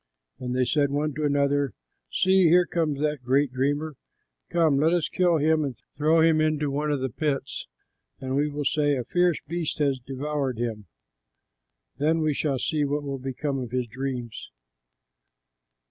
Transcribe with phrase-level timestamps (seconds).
[0.39, 1.75] And they said one to another,
[2.11, 3.97] "See, here comes that great dreamer!
[4.49, 7.67] Come, let us kill him and throw him into one of the pits,
[8.19, 10.87] and we will say, 'A fierce beast has devoured him.'
[11.99, 14.49] Then we shall see what will become of his dreams!"